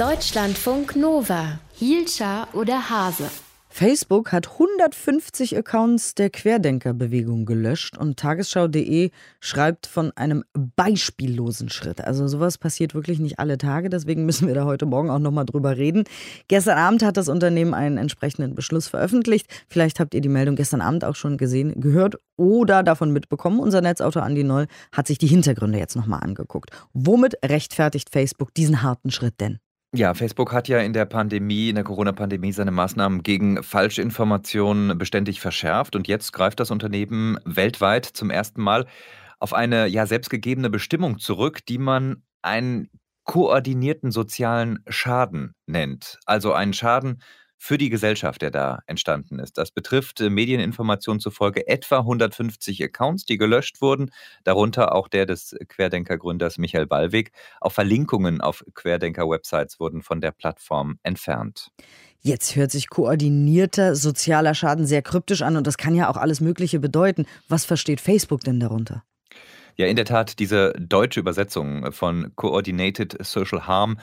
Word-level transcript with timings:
Deutschlandfunk 0.00 0.96
Nova. 0.96 1.58
Hielscher 1.74 2.48
oder 2.54 2.88
Hase? 2.88 3.28
Facebook 3.68 4.32
hat 4.32 4.52
150 4.52 5.58
Accounts 5.58 6.14
der 6.14 6.30
Querdenkerbewegung 6.30 7.44
gelöscht 7.44 7.98
und 7.98 8.18
tagesschau.de 8.18 9.10
schreibt 9.40 9.86
von 9.86 10.10
einem 10.16 10.42
beispiellosen 10.54 11.68
Schritt. 11.68 12.00
Also 12.00 12.28
sowas 12.28 12.56
passiert 12.56 12.94
wirklich 12.94 13.18
nicht 13.18 13.38
alle 13.38 13.58
Tage, 13.58 13.90
deswegen 13.90 14.24
müssen 14.24 14.48
wir 14.48 14.54
da 14.54 14.64
heute 14.64 14.86
Morgen 14.86 15.10
auch 15.10 15.18
nochmal 15.18 15.44
drüber 15.44 15.76
reden. 15.76 16.04
Gestern 16.48 16.78
Abend 16.78 17.02
hat 17.02 17.18
das 17.18 17.28
Unternehmen 17.28 17.74
einen 17.74 17.98
entsprechenden 17.98 18.54
Beschluss 18.54 18.88
veröffentlicht. 18.88 19.48
Vielleicht 19.68 20.00
habt 20.00 20.14
ihr 20.14 20.22
die 20.22 20.30
Meldung 20.30 20.56
gestern 20.56 20.80
Abend 20.80 21.04
auch 21.04 21.14
schon 21.14 21.36
gesehen, 21.36 21.78
gehört 21.78 22.16
oder 22.38 22.82
davon 22.82 23.12
mitbekommen. 23.12 23.60
Unser 23.60 23.82
Netzautor 23.82 24.22
Andi 24.22 24.44
Noll 24.44 24.66
hat 24.92 25.08
sich 25.08 25.18
die 25.18 25.26
Hintergründe 25.26 25.78
jetzt 25.78 25.94
nochmal 25.94 26.22
angeguckt. 26.22 26.70
Womit 26.94 27.34
rechtfertigt 27.44 28.08
Facebook 28.10 28.54
diesen 28.54 28.82
harten 28.82 29.10
Schritt 29.10 29.38
denn? 29.42 29.58
Ja, 29.92 30.14
Facebook 30.14 30.52
hat 30.52 30.68
ja 30.68 30.78
in 30.78 30.92
der 30.92 31.04
Pandemie, 31.04 31.68
in 31.68 31.74
der 31.74 31.82
Corona-Pandemie 31.82 32.52
seine 32.52 32.70
Maßnahmen 32.70 33.24
gegen 33.24 33.60
Falschinformationen 33.64 34.96
beständig 34.96 35.40
verschärft 35.40 35.96
und 35.96 36.06
jetzt 36.06 36.32
greift 36.32 36.60
das 36.60 36.70
Unternehmen 36.70 37.38
weltweit 37.44 38.04
zum 38.04 38.30
ersten 38.30 38.62
Mal 38.62 38.86
auf 39.40 39.52
eine 39.52 39.88
ja 39.88 40.06
selbstgegebene 40.06 40.70
Bestimmung 40.70 41.18
zurück, 41.18 41.66
die 41.66 41.78
man 41.78 42.22
einen 42.40 42.88
koordinierten 43.24 44.12
sozialen 44.12 44.78
Schaden 44.86 45.54
nennt. 45.66 46.20
Also 46.24 46.52
einen 46.52 46.72
Schaden, 46.72 47.20
für 47.62 47.76
die 47.76 47.90
Gesellschaft, 47.90 48.40
der 48.40 48.50
da 48.50 48.78
entstanden 48.86 49.38
ist. 49.38 49.58
Das 49.58 49.70
betrifft 49.70 50.18
äh, 50.22 50.30
Medieninformationen 50.30 51.20
zufolge 51.20 51.68
etwa 51.68 51.98
150 51.98 52.82
Accounts, 52.82 53.26
die 53.26 53.36
gelöscht 53.36 53.82
wurden, 53.82 54.10
darunter 54.44 54.94
auch 54.94 55.08
der 55.08 55.26
des 55.26 55.54
Querdenker-Gründers 55.68 56.56
Michael 56.56 56.86
Ballweg. 56.86 57.32
Auch 57.60 57.72
Verlinkungen 57.72 58.40
auf 58.40 58.64
Querdenker-Websites 58.74 59.78
wurden 59.78 60.02
von 60.02 60.22
der 60.22 60.30
Plattform 60.30 60.98
entfernt. 61.02 61.70
Jetzt 62.20 62.56
hört 62.56 62.70
sich 62.70 62.88
koordinierter 62.88 63.94
sozialer 63.94 64.54
Schaden 64.54 64.86
sehr 64.86 65.02
kryptisch 65.02 65.42
an 65.42 65.58
und 65.58 65.66
das 65.66 65.76
kann 65.76 65.94
ja 65.94 66.08
auch 66.08 66.16
alles 66.16 66.40
Mögliche 66.40 66.80
bedeuten. 66.80 67.26
Was 67.48 67.66
versteht 67.66 68.00
Facebook 68.00 68.40
denn 68.40 68.58
darunter? 68.58 69.04
Ja, 69.76 69.86
in 69.86 69.96
der 69.96 70.04
Tat, 70.04 70.38
diese 70.38 70.72
deutsche 70.78 71.20
Übersetzung 71.20 71.92
von 71.92 72.32
Coordinated 72.36 73.16
Social 73.24 73.66
Harm 73.66 73.98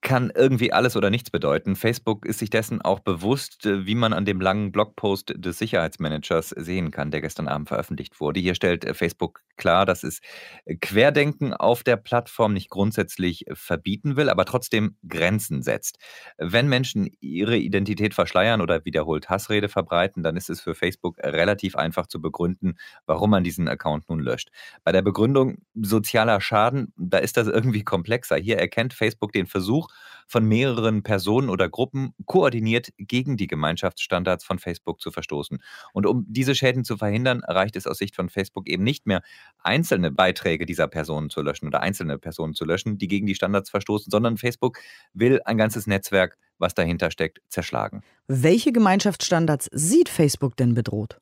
kann 0.00 0.32
irgendwie 0.34 0.72
alles 0.72 0.96
oder 0.96 1.10
nichts 1.10 1.30
bedeuten. 1.30 1.76
Facebook 1.76 2.26
ist 2.26 2.38
sich 2.38 2.50
dessen 2.50 2.82
auch 2.82 3.00
bewusst, 3.00 3.66
äh, 3.66 3.86
wie 3.86 3.94
man 3.94 4.12
an 4.12 4.24
dem 4.24 4.40
langen 4.40 4.72
Blogpost 4.72 5.34
des 5.36 5.58
Sicherheitsmanagers 5.58 6.50
sehen 6.50 6.90
kann, 6.90 7.10
der 7.10 7.20
gestern 7.20 7.48
Abend 7.48 7.68
veröffentlicht 7.68 8.20
wurde. 8.20 8.40
Hier 8.40 8.54
stellt 8.54 8.84
äh, 8.84 8.94
Facebook 8.94 9.42
klar, 9.56 9.86
dass 9.86 10.04
es 10.04 10.20
äh, 10.64 10.76
Querdenken 10.76 11.54
auf 11.54 11.82
der 11.82 11.96
Plattform 11.96 12.52
nicht 12.52 12.70
grundsätzlich 12.70 13.44
verbieten 13.52 14.16
will, 14.16 14.28
aber 14.28 14.44
trotzdem 14.44 14.96
Grenzen 15.08 15.62
setzt. 15.62 15.98
Wenn 16.38 16.68
Menschen 16.68 17.10
ihre 17.20 17.56
Identität 17.56 18.14
verschleiern 18.14 18.60
oder 18.60 18.84
wiederholt 18.84 19.28
Hassrede 19.28 19.68
verbreiten, 19.68 20.22
dann 20.22 20.36
ist 20.36 20.50
es 20.50 20.60
für 20.60 20.74
Facebook 20.74 21.18
relativ 21.18 21.76
einfach 21.76 22.06
zu 22.06 22.20
begründen, 22.20 22.74
warum 23.06 23.30
man 23.30 23.44
diesen 23.44 23.68
Account 23.68 24.08
nun 24.08 24.20
löscht. 24.20 24.50
Bei 24.84 24.92
der 24.92 25.02
Begründung 25.02 25.58
sozialer 25.74 26.40
Schaden, 26.40 26.92
da 26.96 27.18
ist 27.18 27.36
das 27.36 27.48
irgendwie 27.48 27.84
komplexer. 27.84 28.36
Hier 28.36 28.58
erkennt 28.58 28.94
Facebook 28.94 29.32
den 29.32 29.46
Versuch, 29.46 29.63
Versuch 29.64 29.88
von 30.26 30.44
mehreren 30.44 31.02
Personen 31.02 31.48
oder 31.48 31.68
Gruppen 31.68 32.12
koordiniert 32.26 32.90
gegen 32.98 33.36
die 33.38 33.46
Gemeinschaftsstandards 33.46 34.44
von 34.44 34.58
Facebook 34.58 35.00
zu 35.00 35.10
verstoßen. 35.10 35.62
Und 35.92 36.06
um 36.06 36.24
diese 36.28 36.54
Schäden 36.54 36.84
zu 36.84 36.96
verhindern, 36.98 37.42
reicht 37.44 37.76
es 37.76 37.86
aus 37.86 37.98
Sicht 37.98 38.14
von 38.14 38.28
Facebook 38.28 38.68
eben 38.68 38.84
nicht 38.84 39.06
mehr, 39.06 39.22
einzelne 39.62 40.10
Beiträge 40.10 40.66
dieser 40.66 40.86
Personen 40.86 41.30
zu 41.30 41.40
löschen 41.40 41.66
oder 41.66 41.80
einzelne 41.80 42.18
Personen 42.18 42.54
zu 42.54 42.64
löschen, 42.66 42.98
die 42.98 43.08
gegen 43.08 43.26
die 43.26 43.34
Standards 43.34 43.70
verstoßen, 43.70 44.10
sondern 44.10 44.36
Facebook 44.36 44.78
will 45.14 45.40
ein 45.44 45.56
ganzes 45.56 45.86
Netzwerk, 45.86 46.36
was 46.58 46.74
dahinter 46.74 47.10
steckt, 47.10 47.40
zerschlagen. 47.48 48.02
Welche 48.26 48.72
Gemeinschaftsstandards 48.72 49.70
sieht 49.72 50.08
Facebook 50.08 50.56
denn 50.56 50.74
bedroht? 50.74 51.18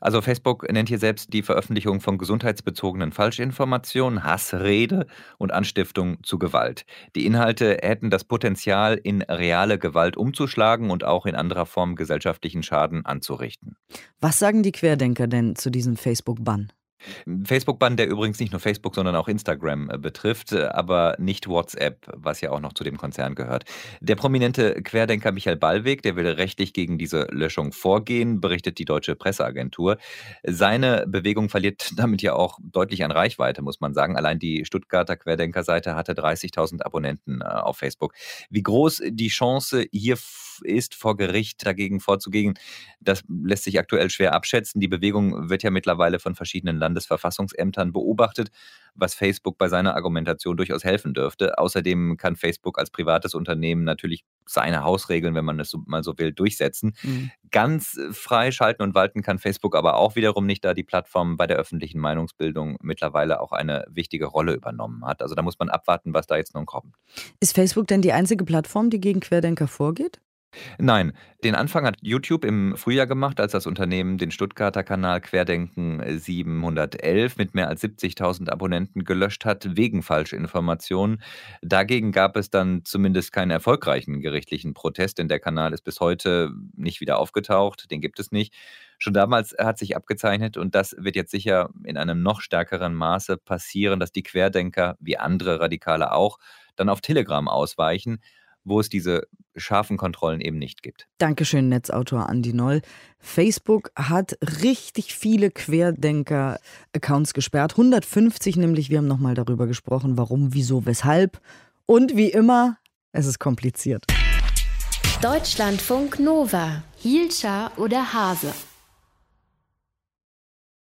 Also 0.00 0.22
Facebook 0.22 0.70
nennt 0.70 0.88
hier 0.88 0.98
selbst 0.98 1.32
die 1.32 1.42
Veröffentlichung 1.42 2.00
von 2.00 2.18
gesundheitsbezogenen 2.18 3.12
Falschinformationen, 3.12 4.24
Hassrede 4.24 5.06
und 5.38 5.52
Anstiftung 5.52 6.22
zu 6.22 6.38
Gewalt. 6.38 6.84
Die 7.16 7.26
Inhalte 7.26 7.78
hätten 7.82 8.10
das 8.10 8.24
Potenzial, 8.24 8.94
in 9.02 9.22
reale 9.22 9.78
Gewalt 9.78 10.16
umzuschlagen 10.16 10.90
und 10.90 11.04
auch 11.04 11.26
in 11.26 11.34
anderer 11.34 11.66
Form 11.66 11.96
gesellschaftlichen 11.96 12.62
Schaden 12.62 13.04
anzurichten. 13.04 13.76
Was 14.20 14.38
sagen 14.38 14.62
die 14.62 14.72
Querdenker 14.72 15.26
denn 15.26 15.56
zu 15.56 15.70
diesem 15.70 15.96
Facebook-Bann? 15.96 16.72
Facebook-Bann, 17.44 17.96
der 17.96 18.08
übrigens 18.08 18.40
nicht 18.40 18.52
nur 18.52 18.60
Facebook, 18.60 18.94
sondern 18.94 19.16
auch 19.16 19.28
Instagram 19.28 19.90
äh, 19.90 19.98
betrifft, 19.98 20.52
äh, 20.52 20.66
aber 20.66 21.16
nicht 21.18 21.48
WhatsApp, 21.48 22.06
was 22.14 22.40
ja 22.40 22.50
auch 22.50 22.60
noch 22.60 22.72
zu 22.72 22.84
dem 22.84 22.96
Konzern 22.96 23.34
gehört. 23.34 23.64
Der 24.00 24.16
prominente 24.16 24.82
Querdenker 24.82 25.32
Michael 25.32 25.56
Ballweg, 25.56 26.02
der 26.02 26.16
will 26.16 26.26
rechtlich 26.26 26.72
gegen 26.72 26.98
diese 26.98 27.26
Löschung 27.30 27.72
vorgehen, 27.72 28.40
berichtet 28.40 28.78
die 28.78 28.84
deutsche 28.84 29.16
Presseagentur. 29.16 29.98
Seine 30.44 31.04
Bewegung 31.06 31.48
verliert 31.48 31.92
damit 31.96 32.22
ja 32.22 32.34
auch 32.34 32.58
deutlich 32.62 33.04
an 33.04 33.10
Reichweite, 33.10 33.62
muss 33.62 33.80
man 33.80 33.94
sagen. 33.94 34.16
Allein 34.16 34.38
die 34.38 34.64
Stuttgarter 34.64 35.16
Querdenker-Seite 35.16 35.94
hatte 35.94 36.12
30.000 36.12 36.82
Abonnenten 36.82 37.40
äh, 37.40 37.44
auf 37.44 37.78
Facebook. 37.78 38.14
Wie 38.50 38.62
groß 38.62 39.02
die 39.10 39.28
Chance 39.28 39.86
hier 39.92 40.16
ist, 40.62 40.94
vor 40.94 41.16
Gericht 41.16 41.64
dagegen 41.64 42.00
vorzugehen, 42.00 42.54
das 43.00 43.22
lässt 43.28 43.64
sich 43.64 43.78
aktuell 43.78 44.10
schwer 44.10 44.34
abschätzen. 44.34 44.80
Die 44.80 44.88
Bewegung 44.88 45.48
wird 45.48 45.62
ja 45.62 45.70
mittlerweile 45.70 46.18
von 46.18 46.34
verschiedenen 46.34 46.78
Landesverfassungsämtern 46.88 47.92
beobachtet, 47.92 48.50
was 48.94 49.14
Facebook 49.14 49.58
bei 49.58 49.68
seiner 49.68 49.94
Argumentation 49.94 50.56
durchaus 50.56 50.82
helfen 50.82 51.14
dürfte. 51.14 51.58
Außerdem 51.58 52.16
kann 52.16 52.36
Facebook 52.36 52.78
als 52.78 52.90
privates 52.90 53.34
Unternehmen 53.34 53.84
natürlich 53.84 54.24
seine 54.46 54.82
Hausregeln, 54.82 55.34
wenn 55.34 55.44
man 55.44 55.60
es 55.60 55.70
so, 55.70 55.82
mal 55.86 56.02
so 56.02 56.18
will, 56.18 56.32
durchsetzen. 56.32 56.94
Mhm. 57.02 57.30
Ganz 57.50 57.98
frei 58.12 58.50
schalten 58.50 58.82
und 58.82 58.94
walten 58.94 59.22
kann 59.22 59.38
Facebook 59.38 59.76
aber 59.76 59.96
auch 59.96 60.16
wiederum 60.16 60.46
nicht, 60.46 60.64
da 60.64 60.74
die 60.74 60.82
Plattform 60.82 61.36
bei 61.36 61.46
der 61.46 61.58
öffentlichen 61.58 62.00
Meinungsbildung 62.00 62.78
mittlerweile 62.82 63.40
auch 63.40 63.52
eine 63.52 63.84
wichtige 63.88 64.26
Rolle 64.26 64.54
übernommen 64.54 65.04
hat. 65.06 65.22
Also 65.22 65.34
da 65.34 65.42
muss 65.42 65.58
man 65.58 65.68
abwarten, 65.68 66.14
was 66.14 66.26
da 66.26 66.36
jetzt 66.36 66.54
nun 66.54 66.66
kommt. 66.66 66.96
Ist 67.40 67.54
Facebook 67.54 67.86
denn 67.86 68.02
die 68.02 68.12
einzige 68.12 68.44
Plattform, 68.44 68.90
die 68.90 69.00
gegen 69.00 69.20
Querdenker 69.20 69.68
vorgeht? 69.68 70.20
Nein, 70.78 71.12
den 71.44 71.54
Anfang 71.54 71.84
hat 71.84 71.96
YouTube 72.00 72.44
im 72.44 72.76
Frühjahr 72.76 73.06
gemacht, 73.06 73.38
als 73.38 73.52
das 73.52 73.66
Unternehmen 73.66 74.16
den 74.16 74.30
Stuttgarter 74.30 74.82
Kanal 74.82 75.20
Querdenken 75.20 76.02
711 76.18 77.36
mit 77.36 77.54
mehr 77.54 77.68
als 77.68 77.82
70.000 77.82 78.48
Abonnenten 78.48 79.04
gelöscht 79.04 79.44
hat 79.44 79.76
wegen 79.76 80.02
Falschinformationen. 80.02 81.22
Dagegen 81.62 82.12
gab 82.12 82.36
es 82.36 82.50
dann 82.50 82.84
zumindest 82.84 83.32
keinen 83.32 83.50
erfolgreichen 83.50 84.20
gerichtlichen 84.20 84.72
Protest, 84.72 85.18
denn 85.18 85.28
der 85.28 85.38
Kanal 85.38 85.72
ist 85.74 85.82
bis 85.82 86.00
heute 86.00 86.50
nicht 86.74 87.00
wieder 87.00 87.18
aufgetaucht, 87.18 87.90
den 87.90 88.00
gibt 88.00 88.18
es 88.18 88.32
nicht. 88.32 88.54
Schon 88.98 89.12
damals 89.14 89.54
hat 89.58 89.78
sich 89.78 89.96
abgezeichnet 89.96 90.56
und 90.56 90.74
das 90.74 90.96
wird 90.98 91.14
jetzt 91.14 91.30
sicher 91.30 91.70
in 91.84 91.96
einem 91.96 92.22
noch 92.22 92.40
stärkeren 92.40 92.94
Maße 92.94 93.36
passieren, 93.36 94.00
dass 94.00 94.12
die 94.12 94.22
Querdenker, 94.24 94.96
wie 94.98 95.18
andere 95.18 95.60
Radikale 95.60 96.12
auch, 96.12 96.38
dann 96.74 96.88
auf 96.88 97.00
Telegram 97.00 97.46
ausweichen 97.48 98.20
wo 98.68 98.80
es 98.80 98.88
diese 98.88 99.26
scharfen 99.56 99.96
Kontrollen 99.96 100.40
eben 100.40 100.58
nicht 100.58 100.82
gibt. 100.82 101.06
Dankeschön, 101.18 101.68
Netzautor 101.68 102.28
Andi 102.28 102.52
Noll. 102.52 102.82
Facebook 103.18 103.90
hat 103.96 104.38
richtig 104.62 105.14
viele 105.14 105.50
Querdenker-Accounts 105.50 107.34
gesperrt. 107.34 107.72
150 107.72 108.56
nämlich. 108.56 108.90
Wir 108.90 108.98
haben 108.98 109.08
nochmal 109.08 109.34
darüber 109.34 109.66
gesprochen, 109.66 110.16
warum, 110.16 110.54
wieso, 110.54 110.86
weshalb. 110.86 111.40
Und 111.86 112.16
wie 112.16 112.30
immer, 112.30 112.78
es 113.12 113.26
ist 113.26 113.38
kompliziert. 113.38 114.04
Deutschlandfunk 115.22 116.20
Nova. 116.20 116.82
Hielscher 116.96 117.72
oder 117.76 118.12
Hase? 118.12 118.52